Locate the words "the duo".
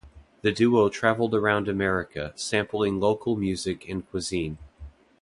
0.41-0.89